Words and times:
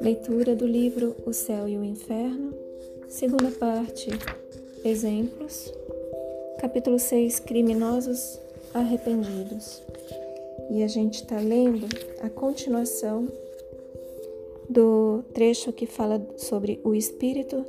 Leitura 0.00 0.54
do 0.54 0.66
livro 0.66 1.16
O 1.26 1.32
Céu 1.32 1.66
e 1.68 1.78
o 1.78 1.84
Inferno, 1.84 2.52
segunda 3.08 3.50
parte, 3.50 4.10
Exemplos, 4.84 5.72
capítulo 6.58 6.98
6, 6.98 7.40
Criminosos 7.40 8.38
Arrependidos. 8.74 9.82
E 10.70 10.82
a 10.82 10.88
gente 10.88 11.22
está 11.22 11.40
lendo 11.40 11.86
a 12.20 12.28
continuação 12.28 13.26
do 14.68 15.22
trecho 15.32 15.72
que 15.72 15.86
fala 15.86 16.20
sobre 16.36 16.78
o 16.84 16.94
espírito 16.94 17.64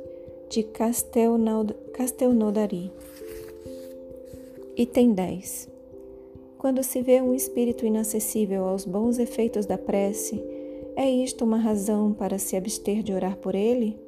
de 0.48 0.62
Castelnaudari. 0.62 2.92
Item 4.76 5.14
10. 5.14 5.79
Quando 6.60 6.82
se 6.82 7.00
vê 7.00 7.22
um 7.22 7.32
espírito 7.32 7.86
inacessível 7.86 8.66
aos 8.66 8.84
bons 8.84 9.18
efeitos 9.18 9.64
da 9.64 9.78
prece, 9.78 10.44
é 10.94 11.08
isto 11.08 11.42
uma 11.42 11.56
razão 11.56 12.12
para 12.12 12.38
se 12.38 12.54
abster 12.54 13.02
de 13.02 13.14
orar 13.14 13.38
por 13.38 13.54
ele? 13.54 13.98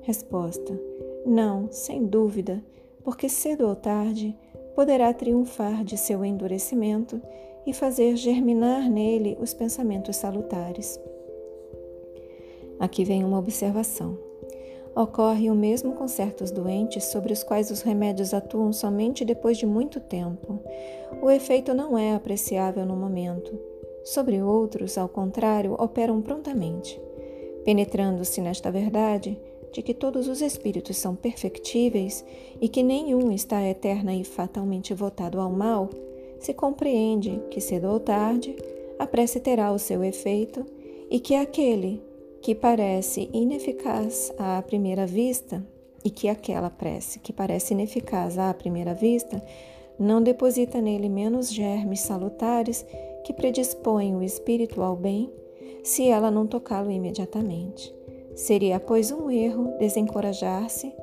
Resposta: 0.00 0.80
Não, 1.26 1.70
sem 1.70 2.06
dúvida, 2.06 2.64
porque 3.02 3.28
cedo 3.28 3.68
ou 3.68 3.76
tarde 3.76 4.34
poderá 4.74 5.12
triunfar 5.12 5.84
de 5.84 5.98
seu 5.98 6.24
endurecimento 6.24 7.20
e 7.66 7.74
fazer 7.74 8.16
germinar 8.16 8.88
nele 8.88 9.36
os 9.38 9.52
pensamentos 9.52 10.16
salutares. 10.16 10.98
Aqui 12.80 13.04
vem 13.04 13.22
uma 13.22 13.38
observação. 13.38 14.16
Ocorre 14.96 15.50
o 15.50 15.54
mesmo 15.54 15.92
com 15.92 16.06
certos 16.06 16.50
doentes 16.50 17.04
sobre 17.04 17.32
os 17.32 17.42
quais 17.42 17.70
os 17.70 17.82
remédios 17.82 18.32
atuam 18.32 18.72
somente 18.72 19.24
depois 19.24 19.58
de 19.58 19.66
muito 19.66 20.00
tempo. 20.00 20.60
O 21.20 21.30
efeito 21.30 21.74
não 21.74 21.98
é 21.98 22.14
apreciável 22.14 22.86
no 22.86 22.96
momento 22.96 23.74
Sobre 24.04 24.42
outros, 24.42 24.98
ao 24.98 25.08
contrário, 25.08 25.74
operam 25.78 26.20
prontamente. 26.20 27.00
Penetrando-se 27.64 28.38
nesta 28.42 28.70
verdade 28.70 29.38
de 29.72 29.80
que 29.80 29.94
todos 29.94 30.28
os 30.28 30.42
espíritos 30.42 30.98
são 30.98 31.16
perfectíveis 31.16 32.22
e 32.60 32.68
que 32.68 32.82
nenhum 32.82 33.32
está 33.32 33.62
eterna 33.66 34.14
e 34.14 34.22
fatalmente 34.22 34.92
votado 34.92 35.40
ao 35.40 35.50
mal, 35.50 35.88
se 36.38 36.52
compreende 36.52 37.40
que 37.50 37.62
cedo 37.62 37.88
ou 37.88 37.98
tarde 37.98 38.54
a 38.98 39.06
prece 39.06 39.40
terá 39.40 39.72
o 39.72 39.78
seu 39.78 40.04
efeito 40.04 40.66
e 41.10 41.18
que 41.18 41.34
aquele 41.34 42.02
que 42.44 42.54
parece 42.54 43.30
ineficaz 43.32 44.30
à 44.36 44.60
primeira 44.60 45.06
vista 45.06 45.64
e 46.04 46.10
que 46.10 46.28
aquela 46.28 46.68
prece 46.68 47.18
que 47.18 47.32
parece 47.32 47.72
ineficaz 47.72 48.36
à 48.36 48.52
primeira 48.52 48.92
vista 48.92 49.42
não 49.98 50.22
deposita 50.22 50.78
nele 50.78 51.08
menos 51.08 51.50
germes 51.50 52.00
salutares 52.00 52.84
que 53.24 53.32
predispõem 53.32 54.14
o 54.14 54.22
espírito 54.22 54.82
ao 54.82 54.94
bem 54.94 55.32
se 55.82 56.06
ela 56.06 56.30
não 56.30 56.46
tocá-lo 56.46 56.90
imediatamente. 56.90 57.94
Seria, 58.34 58.78
pois, 58.78 59.10
um 59.10 59.30
erro 59.30 59.78
desencorajar-se, 59.78 60.94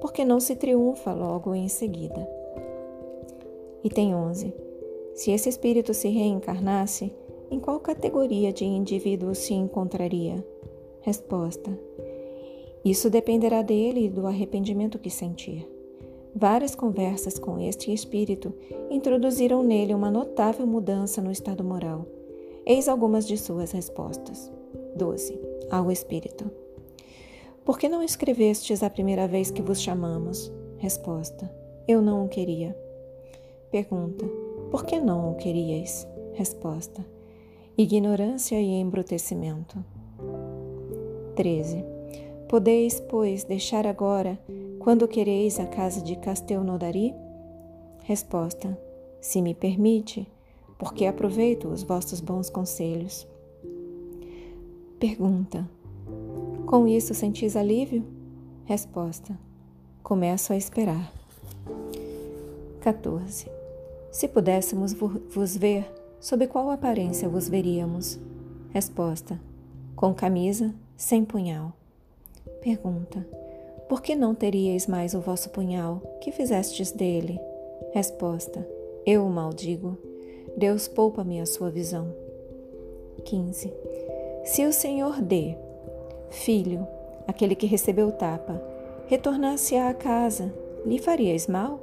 porque 0.00 0.24
não 0.24 0.40
se 0.40 0.56
triunfa 0.56 1.12
logo 1.12 1.54
em 1.54 1.68
seguida. 1.68 2.28
Item 3.84 4.16
11. 4.16 4.52
Se 5.14 5.30
esse 5.30 5.48
espírito 5.48 5.94
se 5.94 6.08
reencarnasse, 6.08 7.12
em 7.48 7.60
qual 7.60 7.78
categoria 7.78 8.52
de 8.52 8.64
indivíduo 8.64 9.36
se 9.36 9.54
encontraria? 9.54 10.44
Resposta: 11.02 11.70
Isso 12.84 13.08
dependerá 13.08 13.62
dele 13.62 14.06
e 14.06 14.10
do 14.10 14.26
arrependimento 14.26 14.98
que 14.98 15.10
sentir. 15.10 15.66
Várias 16.34 16.74
conversas 16.74 17.38
com 17.38 17.58
este 17.58 17.92
espírito 17.92 18.54
introduziram 18.90 19.62
nele 19.62 19.94
uma 19.94 20.10
notável 20.10 20.66
mudança 20.66 21.20
no 21.20 21.32
estado 21.32 21.64
moral. 21.64 22.06
Eis 22.64 22.88
algumas 22.88 23.26
de 23.26 23.36
suas 23.36 23.72
respostas. 23.72 24.52
12. 24.94 25.40
Ao 25.70 25.90
espírito: 25.90 26.50
Por 27.64 27.78
que 27.78 27.88
não 27.88 28.02
escrevestes 28.02 28.82
a 28.82 28.90
primeira 28.90 29.26
vez 29.26 29.50
que 29.50 29.62
vos 29.62 29.80
chamamos? 29.80 30.52
Resposta: 30.76 31.50
Eu 31.88 32.00
não 32.02 32.24
o 32.24 32.28
queria. 32.28 32.76
Pergunta: 33.70 34.26
Por 34.70 34.84
que 34.84 35.00
não 35.00 35.32
o 35.32 35.36
queríeis? 35.36 36.06
Resposta: 36.34 37.04
Ignorância 37.76 38.60
e 38.60 38.78
embrutecimento. 38.80 39.82
13. 41.40 41.82
Podeis, 42.50 43.00
pois, 43.00 43.44
deixar 43.44 43.86
agora 43.86 44.38
quando 44.78 45.08
quereis 45.08 45.58
a 45.58 45.64
casa 45.64 46.02
de 46.02 46.14
Castelnaudari? 46.16 47.14
Resposta: 48.02 48.78
Se 49.22 49.40
me 49.40 49.54
permite, 49.54 50.28
porque 50.78 51.06
aproveito 51.06 51.68
os 51.68 51.82
vossos 51.82 52.20
bons 52.20 52.50
conselhos. 52.50 53.26
Pergunta: 54.98 55.66
Com 56.66 56.86
isso 56.86 57.14
sentis 57.14 57.56
alívio? 57.56 58.04
Resposta: 58.66 59.34
Começo 60.02 60.52
a 60.52 60.58
esperar. 60.58 61.10
14. 62.82 63.46
Se 64.12 64.28
pudéssemos 64.28 64.92
vos 64.92 65.56
ver, 65.56 65.90
sob 66.20 66.46
qual 66.48 66.70
aparência 66.70 67.30
vos 67.30 67.48
veríamos? 67.48 68.20
Resposta: 68.74 69.40
Com 69.96 70.12
camisa, 70.12 70.74
sem 71.00 71.24
punhal. 71.24 71.72
Pergunta: 72.60 73.26
por 73.88 74.02
que 74.02 74.14
não 74.14 74.34
teríeis 74.34 74.86
mais 74.86 75.14
o 75.14 75.20
vosso 75.20 75.48
punhal? 75.48 76.00
Que 76.20 76.30
fizestes 76.30 76.92
dele? 76.92 77.40
Resposta: 77.92 78.68
Eu 79.06 79.24
o 79.24 79.30
maldigo. 79.30 79.96
Deus 80.56 80.86
poupa-me 80.86 81.40
a 81.40 81.46
sua 81.46 81.70
visão. 81.70 82.14
15. 83.24 83.72
Se 84.44 84.66
o 84.66 84.72
Senhor 84.72 85.22
dê, 85.22 85.56
filho, 86.28 86.86
aquele 87.26 87.54
que 87.54 87.66
recebeu 87.66 88.12
tapa, 88.12 88.62
retornasse 89.06 89.76
à 89.76 89.94
casa, 89.94 90.52
lhe 90.84 90.98
farias 90.98 91.46
mal? 91.46 91.80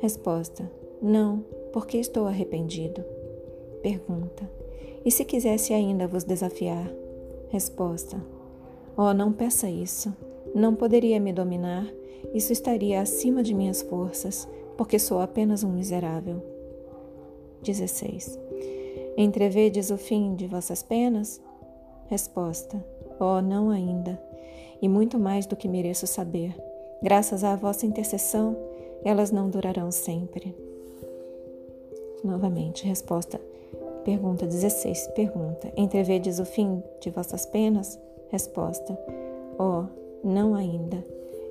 Resposta: 0.00 0.70
Não, 1.02 1.44
porque 1.74 1.98
estou 1.98 2.26
arrependido. 2.26 3.04
Pergunta: 3.82 4.50
E 5.04 5.10
se 5.10 5.26
quisesse 5.26 5.74
ainda 5.74 6.08
vos 6.08 6.24
desafiar? 6.24 6.90
Resposta: 7.50 8.16
Oh, 8.96 9.12
não 9.12 9.32
peça 9.32 9.68
isso. 9.68 10.14
Não 10.54 10.74
poderia 10.74 11.20
me 11.20 11.32
dominar, 11.32 11.86
isso 12.32 12.52
estaria 12.52 13.00
acima 13.00 13.42
de 13.42 13.52
minhas 13.52 13.82
forças, 13.82 14.48
porque 14.76 14.98
sou 14.98 15.20
apenas 15.20 15.62
um 15.62 15.70
miserável. 15.70 16.42
16. 17.62 18.38
Entrevedes 19.18 19.90
o 19.90 19.98
fim 19.98 20.34
de 20.34 20.46
vossas 20.46 20.82
penas? 20.82 21.40
Resposta: 22.08 22.82
Oh, 23.20 23.40
não 23.40 23.70
ainda, 23.70 24.20
e 24.80 24.88
muito 24.88 25.18
mais 25.18 25.46
do 25.46 25.56
que 25.56 25.68
mereço 25.68 26.06
saber. 26.06 26.54
Graças 27.02 27.44
à 27.44 27.54
vossa 27.56 27.84
intercessão, 27.84 28.56
elas 29.04 29.30
não 29.30 29.50
durarão 29.50 29.90
sempre. 29.90 30.54
Novamente, 32.24 32.86
resposta. 32.86 33.40
Pergunta 34.04 34.46
16. 34.46 35.08
Pergunta: 35.08 35.72
Entrevedes 35.76 36.38
o 36.38 36.44
fim 36.44 36.82
de 37.00 37.10
vossas 37.10 37.44
penas? 37.44 37.98
Resposta: 38.28 38.98
Oh, 39.58 39.84
não 40.22 40.54
ainda. 40.54 41.04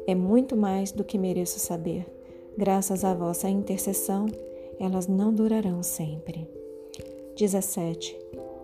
É 0.08 0.14
muito 0.14 0.56
mais 0.56 0.92
do 0.92 1.04
que 1.04 1.18
mereço 1.18 1.60
saber. 1.60 2.06
Graças 2.58 3.04
à 3.04 3.14
vossa 3.14 3.50
intercessão, 3.50 4.28
elas 4.80 5.08
não 5.08 5.34
durarão 5.34 5.82
sempre. 5.82 6.48
17. 7.36 8.18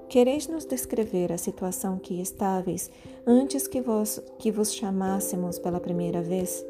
Quereis 0.07 0.47
nos 0.47 0.66
descrever 0.66 1.31
a 1.31 1.38
situação 1.38 1.97
que 1.97 2.22
estáveis 2.22 2.91
antes 3.25 3.66
que 3.67 3.79
vos, 3.79 4.22
que 4.38 4.51
vos 4.51 4.73
chamássemos 4.73 5.57
pela 5.57 5.79
primeira 5.79 6.22
vez? 6.22 6.66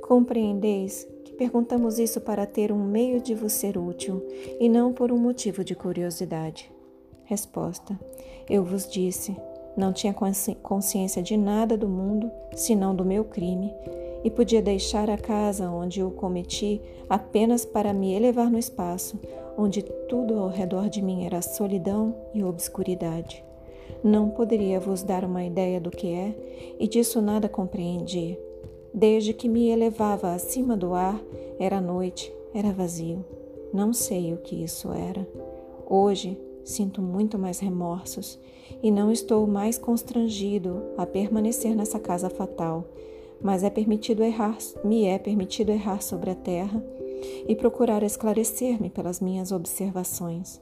Compreendeis 0.00 1.06
que 1.24 1.32
perguntamos 1.32 1.98
isso 1.98 2.20
para 2.20 2.46
ter 2.46 2.72
um 2.72 2.82
meio 2.82 3.20
de 3.20 3.34
vos 3.34 3.52
ser 3.52 3.76
útil 3.76 4.24
e 4.60 4.68
não 4.68 4.92
por 4.92 5.12
um 5.12 5.18
motivo 5.18 5.64
de 5.64 5.74
curiosidade. 5.74 6.70
Resposta: 7.24 7.98
Eu 8.48 8.64
vos 8.64 8.88
disse, 8.88 9.36
não 9.78 9.92
tinha 9.92 10.14
consciência 10.62 11.22
de 11.22 11.36
nada 11.36 11.76
do 11.76 11.88
mundo 11.88 12.30
senão 12.54 12.94
do 12.94 13.04
meu 13.04 13.24
crime 13.24 13.72
e 14.24 14.30
podia 14.30 14.60
deixar 14.60 15.08
a 15.08 15.16
casa 15.16 15.70
onde 15.70 16.02
o 16.02 16.10
cometi 16.10 16.80
apenas 17.08 17.64
para 17.64 17.92
me 17.92 18.12
elevar 18.12 18.50
no 18.50 18.58
espaço, 18.58 19.18
onde 19.56 19.82
tudo 20.08 20.38
ao 20.38 20.48
redor 20.48 20.88
de 20.88 21.00
mim 21.00 21.24
era 21.24 21.40
solidão 21.40 22.14
e 22.34 22.42
obscuridade. 22.42 23.44
Não 24.02 24.28
poderia 24.28 24.80
vos 24.80 25.02
dar 25.02 25.24
uma 25.24 25.44
ideia 25.44 25.80
do 25.80 25.90
que 25.90 26.12
é, 26.12 26.34
e 26.78 26.88
disso 26.88 27.22
nada 27.22 27.48
compreendi. 27.48 28.36
Desde 28.92 29.32
que 29.32 29.48
me 29.48 29.68
elevava 29.68 30.32
acima 30.32 30.76
do 30.76 30.94
ar, 30.94 31.20
era 31.58 31.80
noite, 31.80 32.32
era 32.52 32.72
vazio. 32.72 33.24
Não 33.72 33.92
sei 33.92 34.32
o 34.32 34.38
que 34.38 34.62
isso 34.62 34.92
era. 34.92 35.26
Hoje, 35.86 36.38
Sinto 36.68 37.00
muito 37.00 37.38
mais 37.38 37.60
remorsos 37.60 38.38
e 38.82 38.90
não 38.90 39.10
estou 39.10 39.46
mais 39.46 39.78
constrangido 39.78 40.82
a 40.98 41.06
permanecer 41.06 41.74
nessa 41.74 41.98
casa 41.98 42.28
fatal, 42.28 42.84
mas 43.40 43.64
é 43.64 43.70
permitido 43.70 44.22
errar, 44.22 44.58
me 44.84 45.06
é 45.06 45.18
permitido 45.18 45.70
errar 45.70 46.02
sobre 46.02 46.30
a 46.30 46.34
terra 46.34 46.84
e 47.48 47.56
procurar 47.56 48.02
esclarecer-me 48.02 48.90
pelas 48.90 49.18
minhas 49.18 49.50
observações. 49.50 50.60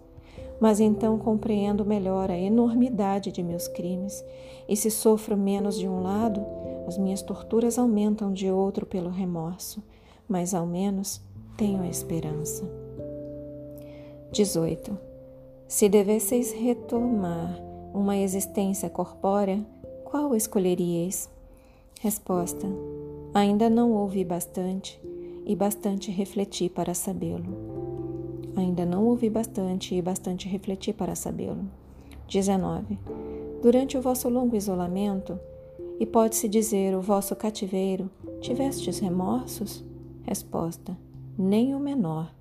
Mas 0.60 0.78
então 0.78 1.18
compreendo 1.18 1.84
melhor 1.84 2.30
a 2.30 2.38
enormidade 2.38 3.32
de 3.32 3.42
meus 3.42 3.66
crimes, 3.66 4.24
e 4.68 4.76
se 4.76 4.92
sofro 4.92 5.36
menos 5.36 5.76
de 5.76 5.88
um 5.88 6.04
lado, 6.04 6.40
as 6.86 6.96
minhas 6.96 7.20
torturas 7.20 7.80
aumentam 7.80 8.32
de 8.32 8.48
outro 8.48 8.86
pelo 8.86 9.10
remorso, 9.10 9.82
mas 10.28 10.54
ao 10.54 10.66
menos 10.66 11.20
tenho 11.56 11.82
a 11.82 11.88
esperança. 11.88 12.64
18. 14.30 15.05
Se 15.68 15.88
devesseis 15.88 16.52
retomar 16.52 17.60
uma 17.92 18.16
existência 18.16 18.88
corpórea, 18.88 19.66
qual 20.04 20.36
escolheríeis? 20.36 21.28
Resposta: 22.00 22.68
Ainda 23.34 23.68
não 23.68 23.90
ouvi 23.90 24.24
bastante 24.24 25.00
e 25.44 25.56
bastante 25.56 26.08
refleti 26.12 26.68
para 26.68 26.94
sabê-lo. 26.94 28.54
Ainda 28.54 28.86
não 28.86 29.06
ouvi 29.06 29.28
bastante 29.28 29.92
e 29.92 30.00
bastante 30.00 30.48
refleti 30.48 30.92
para 30.92 31.16
sabê-lo. 31.16 31.68
19. 32.28 32.96
Durante 33.60 33.98
o 33.98 34.00
vosso 34.00 34.28
longo 34.28 34.54
isolamento, 34.54 35.36
e 35.98 36.06
pode-se 36.06 36.48
dizer 36.48 36.94
o 36.94 37.00
vosso 37.00 37.34
cativeiro, 37.34 38.08
tivestes 38.40 39.00
remorsos? 39.00 39.84
Resposta: 40.22 40.96
Nem 41.36 41.74
o 41.74 41.80
menor. 41.80 42.32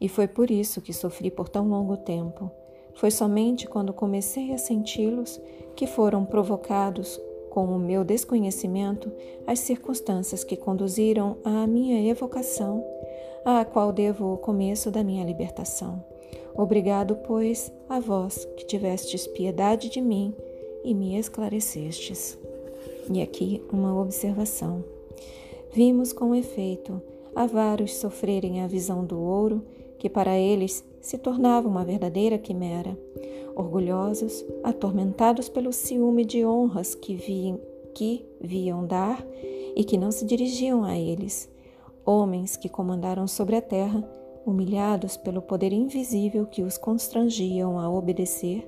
E 0.00 0.08
foi 0.08 0.26
por 0.26 0.50
isso 0.50 0.80
que 0.80 0.92
sofri 0.92 1.30
por 1.30 1.48
tão 1.48 1.68
longo 1.68 1.96
tempo. 1.96 2.50
Foi 2.94 3.10
somente 3.10 3.66
quando 3.66 3.92
comecei 3.92 4.52
a 4.52 4.58
senti-los 4.58 5.40
que 5.74 5.86
foram 5.86 6.24
provocados 6.24 7.20
com 7.50 7.66
o 7.66 7.78
meu 7.78 8.04
desconhecimento 8.04 9.12
as 9.46 9.60
circunstâncias 9.60 10.42
que 10.42 10.56
conduziram 10.56 11.36
à 11.44 11.66
minha 11.66 12.10
evocação, 12.10 12.84
à 13.44 13.64
qual 13.64 13.92
devo 13.92 14.34
o 14.34 14.38
começo 14.38 14.90
da 14.90 15.04
minha 15.04 15.24
libertação. 15.24 16.04
Obrigado, 16.56 17.16
pois, 17.26 17.72
a 17.88 17.98
vós 18.00 18.44
que 18.56 18.66
tivestes 18.66 19.26
piedade 19.26 19.88
de 19.88 20.00
mim 20.00 20.34
e 20.84 20.94
me 20.94 21.16
esclarecestes. 21.16 22.38
E 23.12 23.20
aqui 23.20 23.62
uma 23.72 24.00
observação. 24.00 24.84
Vimos 25.72 26.12
com 26.12 26.34
efeito 26.34 27.02
a 27.34 27.46
vários 27.46 27.94
sofrerem 27.94 28.62
a 28.62 28.66
visão 28.66 29.04
do 29.04 29.20
ouro, 29.20 29.64
que 29.98 30.08
para 30.08 30.36
eles 30.36 30.84
se 31.04 31.18
tornava 31.18 31.68
uma 31.68 31.84
verdadeira 31.84 32.38
quimera 32.38 32.98
orgulhosos, 33.54 34.42
atormentados 34.64 35.50
pelo 35.50 35.70
ciúme 35.70 36.24
de 36.24 36.46
honras 36.46 36.94
que, 36.94 37.14
vi, 37.14 37.54
que 37.94 38.24
viam 38.40 38.86
dar 38.86 39.22
e 39.76 39.84
que 39.84 39.98
não 39.98 40.10
se 40.10 40.24
dirigiam 40.24 40.82
a 40.82 40.98
eles, 40.98 41.46
homens 42.06 42.56
que 42.56 42.70
comandaram 42.70 43.28
sobre 43.28 43.54
a 43.54 43.60
terra, 43.60 44.02
humilhados 44.46 45.14
pelo 45.18 45.42
poder 45.42 45.74
invisível 45.74 46.46
que 46.46 46.62
os 46.62 46.78
constrangiam 46.78 47.78
a 47.78 47.88
obedecer 47.90 48.66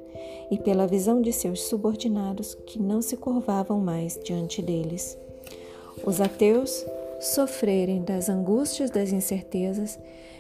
e 0.51 0.59
pela 0.59 0.87
visão 0.87 1.23
de 1.23 1.33
seus 1.33 1.63
subordinados 1.63 2.55
que 2.67 2.79
não 2.79 3.01
se 3.01 3.17
curvavam 3.17 3.81
mais 3.81 4.21
diante 4.23 4.61
deles. 4.61 5.19
Os 6.05 6.21
ateus 6.21 6.85
sofrerem 7.19 8.03
das 8.03 8.29
angústias 8.29 8.91
das 8.91 9.11
incertezas, 9.11 9.99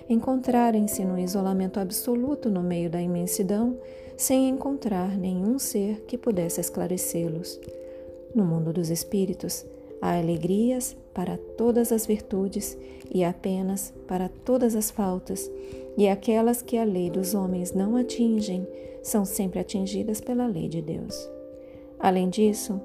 encontrarem-se 0.08 1.04
no 1.04 1.18
isolamento 1.18 1.80
absoluto 1.80 2.48
no 2.48 2.62
meio 2.62 2.88
da 2.88 3.00
imensidão, 3.00 3.76
sem 4.16 4.48
encontrar 4.48 5.16
nenhum 5.16 5.58
ser 5.58 6.02
que 6.06 6.16
pudesse 6.16 6.60
esclarecê-los. 6.60 7.60
No 8.34 8.44
mundo 8.44 8.72
dos 8.72 8.90
espíritos, 8.90 9.64
há 10.00 10.18
alegrias 10.18 10.96
para 11.12 11.36
todas 11.56 11.92
as 11.92 12.06
virtudes 12.06 12.76
e 13.10 13.24
apenas 13.24 13.92
para 14.06 14.28
todas 14.28 14.74
as 14.74 14.90
faltas, 14.90 15.50
e 15.96 16.08
aquelas 16.08 16.62
que 16.62 16.76
a 16.76 16.84
lei 16.84 17.10
dos 17.10 17.34
homens 17.34 17.72
não 17.72 17.96
atingem 17.96 18.66
são 19.02 19.24
sempre 19.24 19.58
atingidas 19.58 20.20
pela 20.20 20.46
lei 20.46 20.68
de 20.68 20.82
Deus. 20.82 21.28
Além 21.98 22.28
disso, 22.28 22.80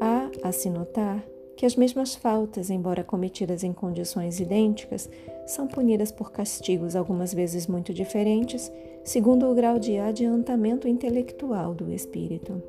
há 0.00 0.30
a 0.42 0.52
se 0.52 0.70
notar 0.70 1.24
que 1.56 1.66
as 1.66 1.76
mesmas 1.76 2.14
faltas, 2.14 2.70
embora 2.70 3.04
cometidas 3.04 3.62
em 3.62 3.72
condições 3.72 4.40
idênticas, 4.40 5.08
são 5.46 5.66
punidas 5.66 6.10
por 6.10 6.32
castigos 6.32 6.96
algumas 6.96 7.32
vezes 7.32 7.66
muito 7.66 7.92
diferentes 7.92 8.70
segundo 9.04 9.50
o 9.50 9.54
grau 9.54 9.78
de 9.78 9.98
adiantamento 9.98 10.88
intelectual 10.88 11.74
do 11.74 11.92
espírito. 11.92 12.62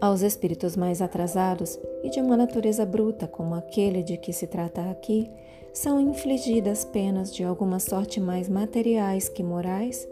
Aos 0.00 0.22
espíritos 0.22 0.76
mais 0.76 1.02
atrasados 1.02 1.78
e 2.04 2.10
de 2.10 2.20
uma 2.20 2.36
natureza 2.36 2.86
bruta, 2.86 3.26
como 3.26 3.54
aquele 3.54 4.02
de 4.02 4.16
que 4.16 4.32
se 4.32 4.46
trata 4.46 4.88
aqui, 4.90 5.28
são 5.72 6.00
infligidas 6.00 6.84
penas 6.84 7.34
de 7.34 7.42
alguma 7.42 7.80
sorte 7.80 8.20
mais 8.20 8.48
materiais 8.48 9.28
que 9.28 9.42
morais, 9.42 10.06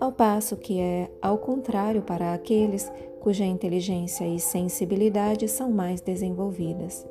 ao 0.00 0.10
passo 0.10 0.56
que 0.56 0.80
é 0.80 1.10
ao 1.20 1.36
contrário 1.38 2.02
para 2.02 2.32
aqueles 2.32 2.90
cuja 3.20 3.44
inteligência 3.44 4.26
e 4.26 4.40
sensibilidade 4.40 5.46
são 5.46 5.70
mais 5.70 6.00
desenvolvidas. 6.00 7.06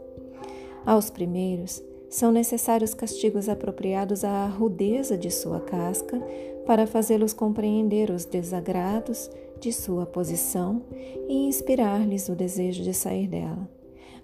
Aos 0.83 1.11
primeiros, 1.11 1.83
são 2.09 2.31
necessários 2.31 2.95
castigos 2.95 3.47
apropriados 3.47 4.23
à 4.23 4.47
rudeza 4.47 5.15
de 5.15 5.29
sua 5.29 5.59
casca 5.59 6.19
para 6.65 6.87
fazê-los 6.87 7.33
compreender 7.33 8.09
os 8.09 8.25
desagrados 8.25 9.29
de 9.59 9.71
sua 9.71 10.07
posição 10.07 10.81
e 11.27 11.47
inspirar-lhes 11.47 12.27
o 12.27 12.35
desejo 12.35 12.81
de 12.81 12.93
sair 12.93 13.27
dela. 13.27 13.69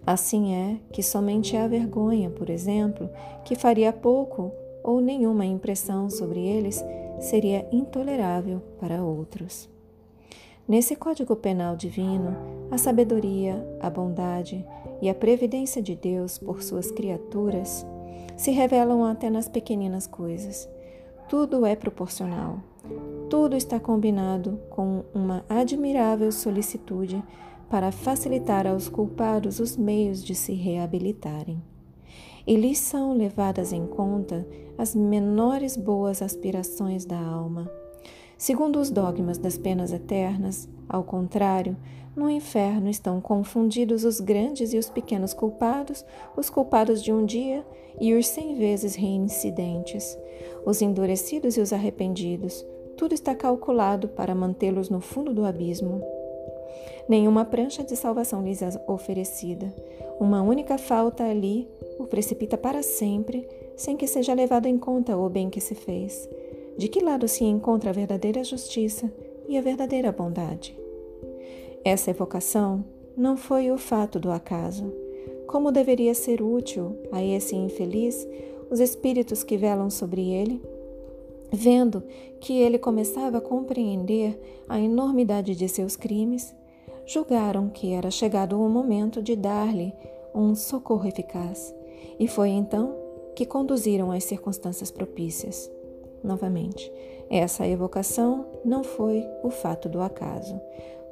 Assim 0.05 0.53
é 0.53 0.79
que 0.91 1.03
somente 1.03 1.55
a 1.55 1.67
vergonha, 1.67 2.29
por 2.29 2.49
exemplo, 2.49 3.09
que 3.43 3.55
faria 3.55 3.93
pouco 3.93 4.51
ou 4.85 5.01
nenhuma 5.01 5.45
impressão 5.45 6.09
sobre 6.11 6.39
eles, 6.39 6.83
seria 7.19 7.67
intolerável 7.71 8.61
para 8.79 9.03
outros. 9.03 9.67
Nesse 10.67 10.95
Código 10.95 11.35
Penal 11.35 11.75
Divino, 11.75 12.35
a 12.69 12.77
sabedoria, 12.77 13.65
a 13.79 13.89
bondade 13.89 14.65
e 15.01 15.09
a 15.09 15.15
previdência 15.15 15.81
de 15.81 15.95
Deus 15.95 16.37
por 16.37 16.61
suas 16.61 16.91
criaturas 16.91 17.85
se 18.37 18.51
revelam 18.51 19.03
até 19.03 19.29
nas 19.29 19.49
pequeninas 19.49 20.05
coisas. 20.05 20.69
Tudo 21.27 21.65
é 21.65 21.75
proporcional. 21.75 22.59
Tudo 23.29 23.55
está 23.55 23.79
combinado 23.79 24.59
com 24.69 25.03
uma 25.13 25.43
admirável 25.49 26.31
solicitude 26.31 27.23
para 27.69 27.91
facilitar 27.91 28.67
aos 28.67 28.87
culpados 28.87 29.59
os 29.59 29.75
meios 29.75 30.23
de 30.23 30.35
se 30.35 30.53
reabilitarem. 30.53 31.61
E 32.45 32.55
lhes 32.55 32.77
são 32.77 33.13
levadas 33.13 33.73
em 33.73 33.85
conta 33.85 34.47
as 34.77 34.93
menores 34.93 35.75
boas 35.75 36.21
aspirações 36.21 37.05
da 37.05 37.19
alma 37.19 37.69
Segundo 38.37 38.79
os 38.79 38.89
dogmas 38.89 39.37
das 39.37 39.57
penas 39.57 39.93
eternas, 39.93 40.67
ao 40.89 41.03
contrário, 41.03 41.77
no 42.15 42.29
inferno 42.29 42.89
estão 42.89 43.21
confundidos 43.21 44.03
os 44.03 44.19
grandes 44.19 44.73
e 44.73 44.77
os 44.77 44.89
pequenos 44.89 45.33
culpados, 45.33 46.05
os 46.35 46.49
culpados 46.49 47.01
de 47.01 47.13
um 47.13 47.25
dia 47.25 47.65
e 47.99 48.13
os 48.13 48.27
cem 48.27 48.55
vezes 48.55 48.95
reincidentes, 48.95 50.17
os 50.65 50.81
endurecidos 50.81 51.55
e 51.55 51.61
os 51.61 51.71
arrependidos. 51.71 52.65
Tudo 52.97 53.13
está 53.13 53.33
calculado 53.33 54.09
para 54.09 54.35
mantê-los 54.35 54.89
no 54.89 54.99
fundo 54.99 55.33
do 55.33 55.45
abismo. 55.45 56.03
Nenhuma 57.07 57.45
prancha 57.45 57.83
de 57.83 57.95
salvação 57.95 58.43
lhes 58.43 58.61
é 58.61 58.69
oferecida. 58.87 59.73
Uma 60.19 60.41
única 60.41 60.77
falta 60.77 61.23
ali 61.23 61.67
o 61.99 62.05
precipita 62.05 62.57
para 62.57 62.81
sempre, 62.81 63.47
sem 63.75 63.95
que 63.95 64.07
seja 64.07 64.33
levado 64.33 64.65
em 64.65 64.77
conta 64.77 65.17
o 65.17 65.29
bem 65.29 65.49
que 65.49 65.61
se 65.61 65.75
fez. 65.75 66.27
De 66.77 66.87
que 66.87 67.03
lado 67.03 67.27
se 67.27 67.43
encontra 67.43 67.89
a 67.89 67.93
verdadeira 67.93 68.43
justiça 68.43 69.11
e 69.47 69.57
a 69.57 69.61
verdadeira 69.61 70.11
bondade? 70.11 70.77
Essa 71.83 72.09
evocação 72.09 72.83
não 73.15 73.37
foi 73.37 73.71
o 73.71 73.77
fato 73.77 74.19
do 74.19 74.31
acaso. 74.31 74.91
Como 75.47 75.71
deveria 75.71 76.13
ser 76.13 76.41
útil 76.41 76.97
a 77.11 77.23
esse 77.23 77.55
infeliz 77.55 78.27
os 78.69 78.79
espíritos 78.79 79.43
que 79.43 79.55
velam 79.55 79.89
sobre 79.89 80.31
ele? 80.31 80.61
Vendo 81.55 82.03
que 82.41 82.59
ele 82.59 82.77
começava 82.77 83.37
a 83.37 83.41
compreender 83.41 84.37
a 84.67 84.77
enormidade 84.77 85.55
de 85.55 85.69
seus 85.69 85.95
crimes, 85.95 86.53
julgaram 87.05 87.69
que 87.69 87.93
era 87.93 88.11
chegado 88.11 88.61
o 88.61 88.69
momento 88.69 89.21
de 89.21 89.37
dar-lhe 89.37 89.93
um 90.33 90.53
socorro 90.53 91.07
eficaz, 91.07 91.73
e 92.19 92.27
foi 92.27 92.49
então 92.49 92.93
que 93.37 93.45
conduziram 93.45 94.11
as 94.11 94.25
circunstâncias 94.25 94.91
propícias 94.91 95.71
novamente. 96.21 96.91
Essa 97.29 97.65
evocação 97.65 98.45
não 98.65 98.83
foi 98.83 99.25
o 99.41 99.49
fato 99.49 99.87
do 99.87 100.01
acaso. 100.01 100.59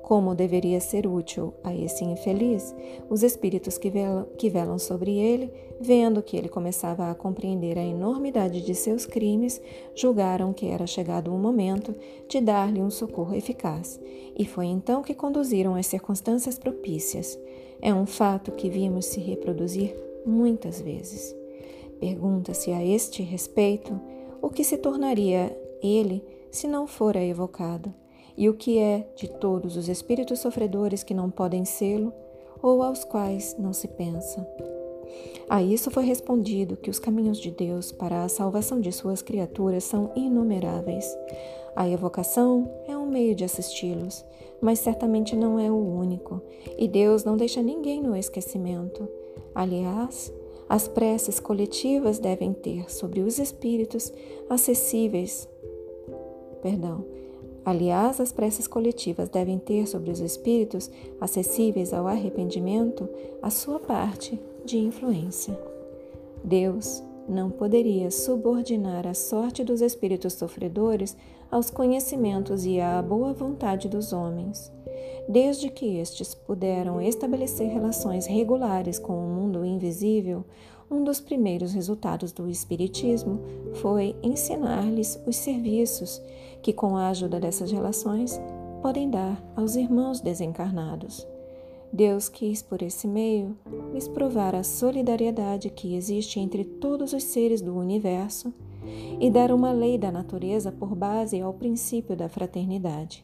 Como 0.03 0.35
deveria 0.35 0.81
ser 0.81 1.07
útil 1.07 1.53
a 1.63 1.73
esse 1.73 2.03
infeliz, 2.03 2.75
os 3.09 3.23
espíritos 3.23 3.77
que 3.77 3.89
velam, 3.89 4.27
que 4.37 4.49
velam 4.49 4.77
sobre 4.77 5.17
ele, 5.17 5.49
vendo 5.79 6.21
que 6.21 6.35
ele 6.35 6.49
começava 6.49 7.09
a 7.09 7.15
compreender 7.15 7.79
a 7.79 7.85
enormidade 7.85 8.61
de 8.61 8.75
seus 8.75 9.05
crimes, 9.05 9.61
julgaram 9.95 10.51
que 10.51 10.67
era 10.67 10.85
chegado 10.85 11.33
o 11.33 11.39
momento 11.39 11.95
de 12.27 12.41
dar-lhe 12.41 12.81
um 12.81 12.89
socorro 12.89 13.33
eficaz, 13.33 13.97
e 14.37 14.45
foi 14.45 14.65
então 14.65 15.01
que 15.01 15.13
conduziram 15.13 15.73
as 15.73 15.87
circunstâncias 15.87 16.59
propícias. 16.59 17.39
É 17.81 17.93
um 17.93 18.05
fato 18.05 18.51
que 18.51 18.69
vimos 18.69 19.05
se 19.05 19.21
reproduzir 19.21 19.95
muitas 20.25 20.81
vezes. 20.81 21.33
Pergunta-se 21.97 22.71
a 22.71 22.85
este 22.85 23.23
respeito 23.23 23.97
o 24.41 24.49
que 24.49 24.65
se 24.65 24.77
tornaria 24.77 25.57
ele 25.81 26.21
se 26.51 26.67
não 26.67 26.87
fora 26.87 27.23
evocado, 27.23 27.93
e 28.37 28.49
o 28.49 28.53
que 28.53 28.77
é 28.77 29.07
de 29.15 29.27
todos 29.27 29.77
os 29.77 29.87
espíritos 29.87 30.39
sofredores 30.39 31.03
que 31.03 31.13
não 31.13 31.29
podem 31.29 31.65
sê-lo 31.65 32.13
ou 32.61 32.81
aos 32.81 33.03
quais 33.03 33.55
não 33.59 33.73
se 33.73 33.87
pensa. 33.87 34.47
A 35.49 35.61
isso 35.61 35.91
foi 35.91 36.05
respondido 36.05 36.77
que 36.77 36.89
os 36.89 36.99
caminhos 36.99 37.37
de 37.37 37.51
Deus 37.51 37.91
para 37.91 38.23
a 38.23 38.29
salvação 38.29 38.79
de 38.79 38.91
suas 38.91 39.21
criaturas 39.21 39.83
são 39.83 40.11
inumeráveis. 40.15 41.05
A 41.75 41.87
evocação 41.87 42.71
é 42.87 42.97
um 42.97 43.05
meio 43.05 43.35
de 43.35 43.43
assisti-los, 43.43 44.25
mas 44.61 44.79
certamente 44.79 45.35
não 45.35 45.59
é 45.59 45.69
o 45.69 45.75
único, 45.75 46.41
e 46.77 46.87
Deus 46.87 47.23
não 47.23 47.35
deixa 47.35 47.61
ninguém 47.61 48.01
no 48.01 48.15
esquecimento. 48.15 49.07
Aliás, 49.53 50.33
as 50.69 50.87
preces 50.87 51.39
coletivas 51.39 52.17
devem 52.19 52.53
ter 52.53 52.91
sobre 52.91 53.19
os 53.19 53.37
espíritos 53.37 54.11
acessíveis. 54.49 55.47
Perdão. 56.61 57.05
Aliás, 57.65 58.19
as 58.19 58.31
preces 58.31 58.67
coletivas 58.67 59.29
devem 59.29 59.57
ter 59.57 59.87
sobre 59.87 60.11
os 60.11 60.19
espíritos 60.19 60.91
acessíveis 61.19 61.93
ao 61.93 62.07
arrependimento 62.07 63.07
a 63.41 63.49
sua 63.49 63.79
parte 63.79 64.39
de 64.65 64.77
influência. 64.77 65.57
Deus 66.43 67.01
não 67.27 67.49
poderia 67.49 68.11
subordinar 68.11 69.07
a 69.07 69.13
sorte 69.13 69.63
dos 69.63 69.81
espíritos 69.81 70.33
sofredores 70.33 71.15
aos 71.49 71.69
conhecimentos 71.69 72.65
e 72.65 72.81
à 72.81 73.01
boa 73.01 73.31
vontade 73.31 73.87
dos 73.87 74.11
homens. 74.11 74.71
Desde 75.27 75.69
que 75.69 75.97
estes 75.97 76.35
puderam 76.35 77.01
estabelecer 77.01 77.69
relações 77.69 78.25
regulares 78.25 78.99
com 78.99 79.13
o 79.13 79.29
mundo 79.29 79.63
invisível, 79.63 80.43
um 80.91 81.03
dos 81.03 81.21
primeiros 81.21 81.73
resultados 81.73 82.31
do 82.31 82.49
Espiritismo 82.49 83.39
foi 83.75 84.15
ensinar-lhes 84.21 85.19
os 85.25 85.37
serviços 85.37 86.21
que, 86.63 86.73
com 86.73 86.97
a 86.97 87.09
ajuda 87.09 87.39
dessas 87.39 87.71
relações, 87.71 88.41
podem 88.81 89.09
dar 89.09 89.39
aos 89.55 89.75
irmãos 89.75 90.19
desencarnados. 90.19 91.27
Deus 91.91 92.27
quis, 92.27 92.63
por 92.63 92.81
esse 92.81 93.07
meio, 93.07 93.55
lhes 93.93 94.07
provar 94.07 94.55
a 94.55 94.63
solidariedade 94.63 95.69
que 95.69 95.95
existe 95.95 96.39
entre 96.39 96.63
todos 96.65 97.13
os 97.13 97.23
seres 97.23 97.61
do 97.61 97.77
universo 97.77 98.51
e 99.19 99.29
dar 99.29 99.51
uma 99.51 99.71
lei 99.71 99.97
da 99.97 100.11
natureza 100.11 100.71
por 100.71 100.95
base 100.95 101.39
ao 101.39 101.53
princípio 101.53 102.15
da 102.15 102.27
fraternidade. 102.27 103.23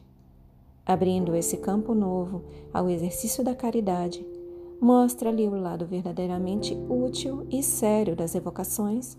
Abrindo 0.86 1.34
esse 1.34 1.56
campo 1.56 1.94
novo 1.94 2.44
ao 2.72 2.88
exercício 2.88 3.42
da 3.42 3.54
caridade, 3.54 4.24
mostra-lhe 4.80 5.48
o 5.48 5.60
lado 5.60 5.84
verdadeiramente 5.84 6.78
útil 6.88 7.46
e 7.50 7.62
sério 7.62 8.14
das 8.14 8.34
evocações, 8.34 9.18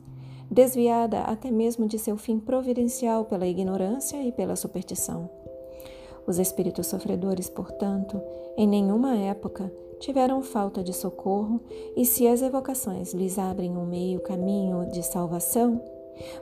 desviada 0.51 1.22
até 1.22 1.50
mesmo 1.50 1.88
de 1.88 1.98
seu 1.98 2.17
fim 2.17 2.38
providencial 2.38 3.24
pela 3.24 3.48
ignorância 3.48 4.22
e 4.22 4.34
pela 4.34 4.58
superstição. 4.58 5.29
Os 6.27 6.38
espíritos 6.38 6.88
sofredores, 6.88 7.50
portanto, 7.50 8.22
em 8.58 8.67
nenhuma 8.67 9.15
época 9.15 9.72
tiveram 10.00 10.41
falta 10.41 10.84
de 10.84 10.93
socorro, 10.93 11.62
e 11.96 12.05
se 12.05 12.27
as 12.27 12.41
evocações 12.41 13.13
lhes 13.13 13.38
abrem 13.38 13.77
um 13.77 13.86
meio 13.86 14.20
caminho 14.20 14.89
de 14.91 15.03
salvação, 15.03 15.81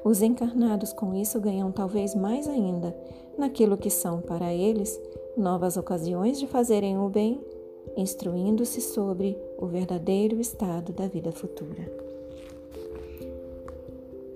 os 0.03 0.21
encarnados 0.21 0.91
com 0.91 1.13
isso 1.13 1.39
ganham 1.39 1.71
talvez 1.71 2.15
mais 2.15 2.47
ainda 2.47 2.95
naquilo 3.37 3.77
que 3.77 3.89
são 3.89 4.21
para 4.21 4.53
eles 4.53 4.99
novas 5.37 5.77
ocasiões 5.77 6.39
de 6.39 6.47
fazerem 6.47 6.97
o 6.97 7.07
bem, 7.09 7.39
instruindo-se 7.95 8.81
sobre 8.81 9.37
o 9.57 9.67
verdadeiro 9.67 10.39
estado 10.39 10.91
da 10.91 11.07
vida 11.07 11.31
futura. 11.31 12.18